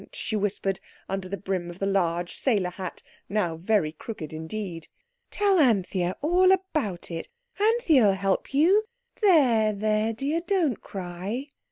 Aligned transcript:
she 0.13 0.35
whispered 0.35 0.79
under 1.07 1.29
the 1.29 1.37
brim 1.37 1.69
of 1.69 1.77
the 1.77 1.85
large 1.85 2.33
sailor 2.35 2.71
hat, 2.71 3.03
now 3.29 3.55
very 3.55 3.91
crooked 3.91 4.33
indeed. 4.33 4.87
"Tell 5.29 5.59
Anthea 5.59 6.15
all 6.23 6.51
about 6.51 7.11
it; 7.11 7.27
Anthea'lll 7.59 8.13
help 8.13 8.51
you. 8.51 8.85
There, 9.21 9.71
there, 9.73 10.11
dear, 10.11 10.41
don't 10.41 10.81
cry." 10.81 11.51